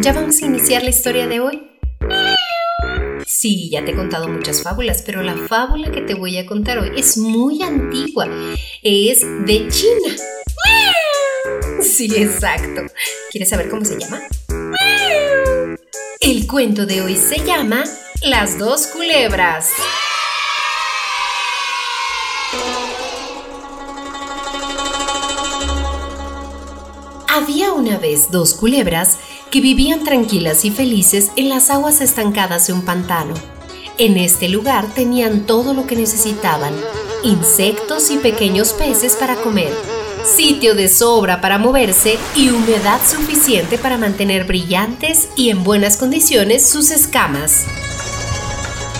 ¿Ya 0.00 0.12
vamos 0.14 0.42
a 0.42 0.46
iniciar 0.46 0.82
la 0.82 0.90
historia 0.90 1.26
de 1.26 1.40
hoy? 1.40 1.62
Sí, 3.26 3.68
ya 3.70 3.84
te 3.84 3.90
he 3.90 3.94
contado 3.94 4.26
muchas 4.28 4.62
fábulas, 4.62 5.02
pero 5.02 5.22
la 5.22 5.36
fábula 5.36 5.90
que 5.90 6.00
te 6.00 6.14
voy 6.14 6.38
a 6.38 6.46
contar 6.46 6.78
hoy 6.78 6.92
es 6.96 7.18
muy 7.18 7.62
antigua. 7.62 8.26
Es 8.82 9.20
de 9.20 9.68
China. 9.68 10.16
Sí, 11.82 12.10
exacto. 12.16 12.82
¿Quieres 13.30 13.50
saber 13.50 13.68
cómo 13.68 13.84
se 13.84 13.98
llama? 13.98 14.22
El 16.20 16.46
cuento 16.46 16.86
de 16.86 17.02
hoy 17.02 17.16
se 17.16 17.44
llama 17.44 17.84
Las 18.22 18.58
dos 18.58 18.86
culebras. 18.86 19.70
Había 27.38 27.72
una 27.72 27.98
vez 27.98 28.32
dos 28.32 28.52
culebras 28.52 29.16
que 29.52 29.60
vivían 29.60 30.02
tranquilas 30.02 30.64
y 30.64 30.72
felices 30.72 31.30
en 31.36 31.48
las 31.48 31.70
aguas 31.70 32.00
estancadas 32.00 32.66
de 32.66 32.72
un 32.72 32.82
pantano. 32.82 33.34
En 33.96 34.16
este 34.16 34.48
lugar 34.48 34.92
tenían 34.92 35.46
todo 35.46 35.72
lo 35.72 35.86
que 35.86 35.94
necesitaban, 35.94 36.74
insectos 37.22 38.10
y 38.10 38.16
pequeños 38.16 38.72
peces 38.72 39.14
para 39.14 39.36
comer, 39.36 39.72
sitio 40.24 40.74
de 40.74 40.88
sobra 40.88 41.40
para 41.40 41.58
moverse 41.58 42.18
y 42.34 42.48
humedad 42.48 43.00
suficiente 43.08 43.78
para 43.78 43.98
mantener 43.98 44.42
brillantes 44.42 45.28
y 45.36 45.50
en 45.50 45.62
buenas 45.62 45.96
condiciones 45.96 46.68
sus 46.68 46.90
escamas. 46.90 47.66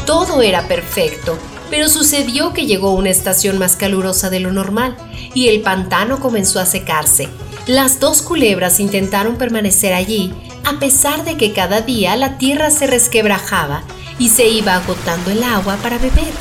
Todo 0.07 0.43
era 0.43 0.69
perfecto, 0.69 1.37
pero 1.71 1.89
sucedió 1.89 2.53
que 2.53 2.67
llegó 2.67 2.93
una 2.93 3.11
estación 3.11 3.59
más 3.59 3.75
calurosa 3.75 4.31
de 4.31 4.39
lo 4.39 4.53
normal 4.53 4.97
y 5.35 5.49
el 5.49 5.61
pantano 5.61 6.21
comenzó 6.21 6.61
a 6.61 6.67
secarse 6.67 7.29
las 7.69 8.01
dos 8.01 8.23
culebras 8.23 8.81
intentaron 8.81 9.37
permanecer 9.37 9.93
allí, 9.93 10.33
a 10.65 10.79
pesar 10.79 11.27
de 11.27 11.37
que 11.37 11.53
cada 11.53 11.83
día 11.83 12.17
la 12.17 12.39
tierra 12.39 12.71
se 12.71 12.87
resquebrajaba 12.87 13.83
y 14.19 14.31
se 14.31 14.49
iba 14.49 14.75
agotando 14.75 15.31
el 15.31 15.45
agua 15.45 15.77
para 15.83 15.99
beber. 15.99 16.33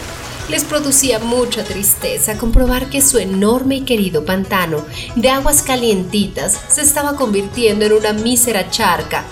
Les 0.48 0.64
producía 0.64 1.20
mucha 1.20 1.66
tristeza 1.66 2.38
comprobar 2.38 2.90
que 2.90 3.02
su 3.02 3.18
enorme 3.18 3.76
y 3.76 3.82
querido 3.82 4.24
pantano 4.24 4.86
de 5.18 5.30
aguas 5.30 5.64
calientitas 5.64 6.58
se 6.70 6.82
estaba 6.82 7.18
convirtiendo 7.18 7.84
en 7.84 7.92
una 7.92 8.14
mísera 8.14 8.70
charca, 8.72 9.26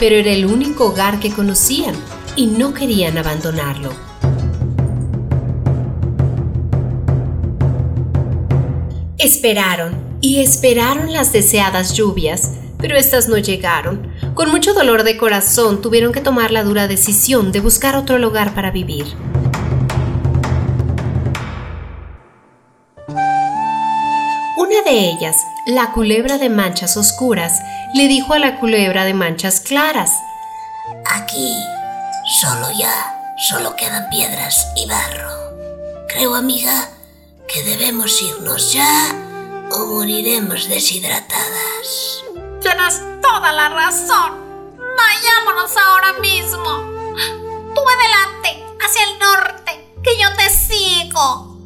pero 0.00 0.16
era 0.16 0.32
el 0.32 0.46
único 0.46 0.86
hogar 0.86 1.20
que 1.20 1.30
conocían 1.30 1.94
y 2.34 2.46
no 2.46 2.74
querían 2.74 3.18
abandonarlo. 3.18 3.90
Esperaron 9.16 10.05
y 10.20 10.40
esperaron 10.40 11.12
las 11.12 11.32
deseadas 11.32 11.92
lluvias, 11.94 12.50
pero 12.78 12.96
estas 12.96 13.28
no 13.28 13.38
llegaron. 13.38 14.12
Con 14.34 14.50
mucho 14.50 14.74
dolor 14.74 15.02
de 15.02 15.16
corazón 15.16 15.80
tuvieron 15.80 16.12
que 16.12 16.20
tomar 16.20 16.50
la 16.50 16.62
dura 16.62 16.88
decisión 16.88 17.52
de 17.52 17.60
buscar 17.60 17.96
otro 17.96 18.18
lugar 18.18 18.54
para 18.54 18.70
vivir. 18.70 19.06
Una 24.58 24.82
de 24.84 25.10
ellas, 25.10 25.36
la 25.66 25.92
culebra 25.92 26.38
de 26.38 26.50
manchas 26.50 26.96
oscuras, 26.96 27.60
le 27.94 28.08
dijo 28.08 28.34
a 28.34 28.38
la 28.38 28.58
culebra 28.58 29.04
de 29.04 29.14
manchas 29.14 29.60
claras, 29.60 30.10
Aquí, 31.14 31.56
solo 32.40 32.68
ya, 32.78 33.34
solo 33.48 33.74
quedan 33.76 34.08
piedras 34.08 34.68
y 34.76 34.86
barro. 34.86 35.30
Creo, 36.08 36.34
amiga, 36.34 36.88
que 37.48 37.62
debemos 37.62 38.20
irnos 38.22 38.72
ya 38.72 39.35
moriremos 39.70 40.68
deshidratadas. 40.68 42.24
Tienes 42.60 43.00
toda 43.20 43.52
la 43.52 43.68
razón. 43.68 44.46
Vayámonos 44.78 45.76
ahora 45.76 46.12
mismo. 46.20 46.96
Tú 47.74 47.80
adelante, 47.80 48.64
hacia 48.80 49.04
el 49.04 49.18
norte, 49.18 49.92
que 50.02 50.18
yo 50.20 50.28
te 50.36 50.48
sigo. 50.50 51.56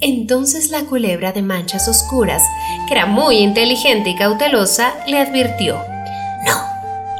Entonces 0.00 0.70
la 0.70 0.84
culebra 0.84 1.32
de 1.32 1.42
manchas 1.42 1.88
oscuras, 1.88 2.42
que 2.86 2.94
era 2.94 3.06
muy 3.06 3.38
inteligente 3.38 4.10
y 4.10 4.16
cautelosa, 4.16 4.94
le 5.06 5.18
advirtió. 5.18 5.76
No, 6.44 6.62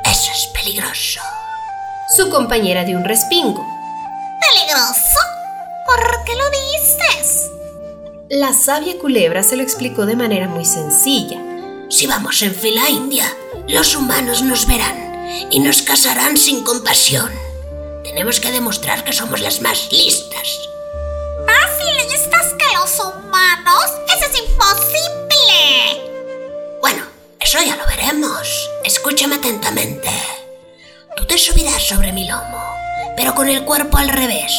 eso 0.04 0.30
es 0.32 0.46
peligroso. 0.54 1.20
Su 2.14 2.30
compañera 2.30 2.84
dio 2.84 2.98
un 2.98 3.04
respingo. 3.04 3.66
¿Peligroso? 4.40 5.18
¿Por 5.86 6.24
qué 6.24 6.32
lo 6.34 6.50
dices? 6.50 7.45
La 8.28 8.52
sabia 8.52 8.98
culebra 8.98 9.44
se 9.44 9.56
lo 9.56 9.62
explicó 9.62 10.04
de 10.04 10.16
manera 10.16 10.48
muy 10.48 10.64
sencilla. 10.64 11.38
Si 11.88 12.08
vamos 12.08 12.42
en 12.42 12.56
fila 12.56 12.90
india, 12.90 13.24
los 13.68 13.94
humanos 13.94 14.42
nos 14.42 14.66
verán 14.66 15.48
y 15.48 15.60
nos 15.60 15.82
casarán 15.82 16.36
sin 16.36 16.64
compasión. 16.64 17.30
Tenemos 18.02 18.40
que 18.40 18.50
demostrar 18.50 19.04
que 19.04 19.12
somos 19.12 19.40
las 19.40 19.60
más 19.62 19.92
listas. 19.92 20.58
¿Más 21.46 21.70
listas 22.10 22.52
que 22.58 22.76
los 22.76 22.98
humanos? 22.98 23.84
¡Eso 24.08 24.26
es 24.32 24.40
imposible! 24.40 26.10
Bueno, 26.80 27.04
eso 27.38 27.58
ya 27.62 27.76
lo 27.76 27.86
veremos. 27.86 28.68
Escúchame 28.84 29.36
atentamente. 29.36 30.10
Tú 31.16 31.24
te 31.26 31.38
subirás 31.38 31.80
sobre 31.80 32.12
mi 32.12 32.26
lomo, 32.26 32.60
pero 33.16 33.36
con 33.36 33.48
el 33.48 33.64
cuerpo 33.64 33.98
al 33.98 34.08
revés 34.08 34.52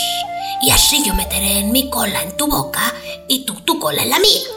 y 0.61 0.71
así 0.71 1.03
yo 1.03 1.13
meteré 1.13 1.59
en 1.59 1.71
mi 1.71 1.89
cola 1.89 2.21
en 2.21 2.35
tu 2.35 2.47
boca 2.47 2.93
y 3.27 3.45
tú 3.45 3.55
tu 3.61 3.79
cola 3.79 4.03
en 4.03 4.09
la 4.09 4.19
mía. 4.19 4.47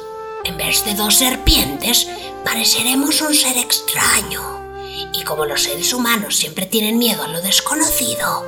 En 0.44 0.56
vez 0.56 0.84
de 0.84 0.94
dos 0.94 1.16
serpientes, 1.16 2.08
pareceremos 2.44 3.20
un 3.20 3.34
ser 3.34 3.58
extraño. 3.58 4.40
Y 5.12 5.22
como 5.24 5.44
los 5.44 5.64
seres 5.64 5.92
humanos 5.92 6.36
siempre 6.36 6.66
tienen 6.66 6.98
miedo 6.98 7.24
a 7.24 7.28
lo 7.28 7.42
desconocido, 7.42 8.44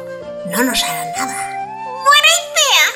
no 0.51 0.63
nos 0.63 0.83
harán 0.83 1.13
nada. 1.17 1.77
¡Buena 1.85 2.29
idea! 2.49 2.87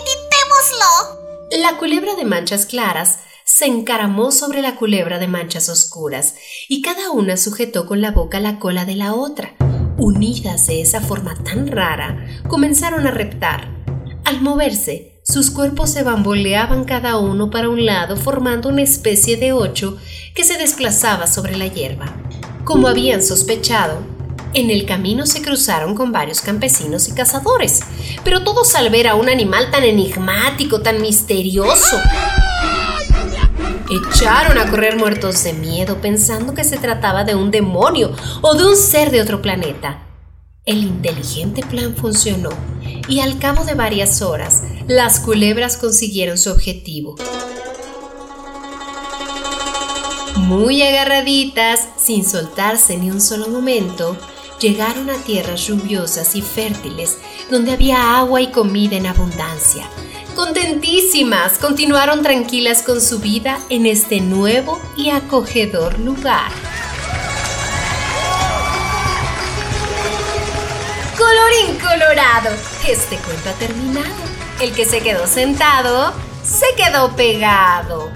¡Editémoslo! 0.00 1.60
La 1.62 1.78
culebra 1.78 2.14
de 2.14 2.24
manchas 2.24 2.66
claras 2.66 3.20
se 3.44 3.66
encaramó 3.66 4.32
sobre 4.32 4.62
la 4.62 4.76
culebra 4.76 5.18
de 5.18 5.28
manchas 5.28 5.68
oscuras 5.68 6.34
y 6.68 6.82
cada 6.82 7.10
una 7.10 7.36
sujetó 7.36 7.86
con 7.86 8.00
la 8.00 8.10
boca 8.10 8.40
la 8.40 8.58
cola 8.58 8.84
de 8.84 8.96
la 8.96 9.14
otra. 9.14 9.54
Unidas 9.96 10.66
de 10.66 10.82
esa 10.82 11.00
forma 11.00 11.36
tan 11.44 11.68
rara, 11.68 12.42
comenzaron 12.48 13.06
a 13.06 13.10
reptar 13.10 13.73
al 14.24 14.40
moverse, 14.40 15.20
sus 15.22 15.50
cuerpos 15.50 15.90
se 15.90 16.02
bamboleaban 16.02 16.84
cada 16.84 17.18
uno 17.18 17.50
para 17.50 17.68
un 17.68 17.84
lado 17.84 18.16
formando 18.16 18.68
una 18.68 18.82
especie 18.82 19.36
de 19.36 19.52
ocho 19.52 19.96
que 20.34 20.44
se 20.44 20.58
desplazaba 20.58 21.26
sobre 21.26 21.56
la 21.56 21.66
hierba. 21.66 22.06
Como 22.64 22.88
habían 22.88 23.22
sospechado, 23.22 23.98
en 24.54 24.70
el 24.70 24.86
camino 24.86 25.26
se 25.26 25.42
cruzaron 25.42 25.94
con 25.94 26.12
varios 26.12 26.40
campesinos 26.40 27.08
y 27.08 27.12
cazadores, 27.12 27.80
pero 28.22 28.44
todos 28.44 28.74
al 28.74 28.90
ver 28.90 29.08
a 29.08 29.14
un 29.14 29.28
animal 29.28 29.70
tan 29.70 29.84
enigmático, 29.84 30.80
tan 30.80 31.02
misterioso, 31.02 31.96
echaron 33.90 34.58
a 34.58 34.70
correr 34.70 34.96
muertos 34.96 35.42
de 35.44 35.52
miedo 35.52 36.00
pensando 36.00 36.54
que 36.54 36.64
se 36.64 36.78
trataba 36.78 37.24
de 37.24 37.34
un 37.34 37.50
demonio 37.50 38.12
o 38.42 38.54
de 38.54 38.64
un 38.64 38.76
ser 38.76 39.10
de 39.10 39.20
otro 39.20 39.42
planeta. 39.42 40.03
El 40.66 40.78
inteligente 40.78 41.62
plan 41.62 41.94
funcionó 41.94 42.48
y 43.06 43.20
al 43.20 43.38
cabo 43.38 43.66
de 43.66 43.74
varias 43.74 44.22
horas 44.22 44.62
las 44.88 45.20
culebras 45.20 45.76
consiguieron 45.76 46.38
su 46.38 46.50
objetivo. 46.50 47.16
Muy 50.36 50.80
agarraditas, 50.80 51.86
sin 51.98 52.24
soltarse 52.24 52.96
ni 52.96 53.10
un 53.10 53.20
solo 53.20 53.48
momento, 53.48 54.16
llegaron 54.58 55.10
a 55.10 55.18
tierras 55.18 55.66
lluviosas 55.66 56.34
y 56.34 56.40
fértiles 56.40 57.18
donde 57.50 57.72
había 57.72 58.16
agua 58.16 58.40
y 58.40 58.46
comida 58.46 58.96
en 58.96 59.04
abundancia. 59.04 59.86
Contentísimas, 60.34 61.58
continuaron 61.58 62.22
tranquilas 62.22 62.82
con 62.82 63.02
su 63.02 63.18
vida 63.18 63.60
en 63.68 63.84
este 63.84 64.22
nuevo 64.22 64.80
y 64.96 65.10
acogedor 65.10 65.98
lugar. 65.98 66.50
Colorín 71.24 71.78
colorado, 71.80 72.50
este 72.86 73.16
cuento 73.16 73.48
ha 73.48 73.52
terminado. 73.54 74.14
El 74.60 74.74
que 74.74 74.84
se 74.84 75.00
quedó 75.00 75.26
sentado, 75.26 76.12
se 76.42 76.66
quedó 76.76 77.16
pegado. 77.16 78.10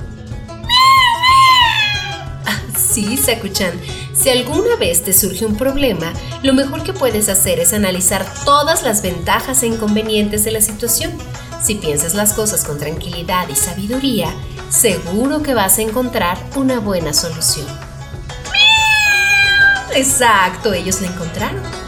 Ah, 2.44 2.60
sí, 2.76 3.16
Sakuchan, 3.16 3.72
Si 4.14 4.28
alguna 4.28 4.76
vez 4.76 5.04
te 5.04 5.14
surge 5.14 5.46
un 5.46 5.56
problema, 5.56 6.12
lo 6.42 6.52
mejor 6.52 6.82
que 6.82 6.92
puedes 6.92 7.30
hacer 7.30 7.60
es 7.60 7.72
analizar 7.72 8.26
todas 8.44 8.82
las 8.82 9.00
ventajas 9.00 9.62
e 9.62 9.68
inconvenientes 9.68 10.44
de 10.44 10.50
la 10.50 10.60
situación. 10.60 11.16
Si 11.64 11.76
piensas 11.76 12.12
las 12.12 12.34
cosas 12.34 12.62
con 12.64 12.78
tranquilidad 12.78 13.48
y 13.48 13.56
sabiduría, 13.56 14.34
seguro 14.68 15.42
que 15.42 15.54
vas 15.54 15.78
a 15.78 15.82
encontrar 15.82 16.36
una 16.56 16.78
buena 16.78 17.14
solución. 17.14 17.68
Exacto, 19.94 20.74
ellos 20.74 21.00
la 21.00 21.06
encontraron. 21.08 21.87